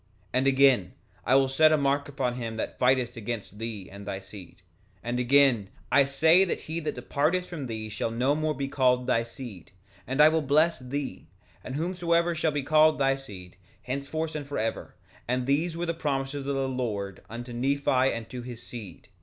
[0.01, 0.93] 3:16 And again:
[1.25, 4.55] I will set a mark upon him that fighteth against thee and thy seed.
[4.55, 4.55] 3:17
[5.03, 9.21] And again, I say he that departeth from thee shall no more be called thy
[9.21, 9.71] seed;
[10.07, 11.27] and I will bless thee,
[11.63, 14.95] and whomsoever shall be called thy seed, henceforth and forever;
[15.27, 19.07] and these were the promises of the Lord unto Nephi and to his seed.